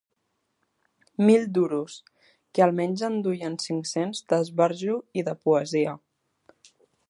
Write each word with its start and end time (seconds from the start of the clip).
Mil 1.25 1.43
duros 1.57 1.97
que 2.57 2.65
al 2.67 2.73
menys 2.79 3.05
en 3.09 3.19
duien 3.27 3.59
cinc-cents 3.67 4.25
d'esbarjo 4.33 4.99
i 5.23 5.29
de 5.29 5.39
poesia 5.47 5.97